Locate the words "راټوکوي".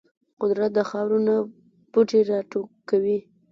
2.29-3.17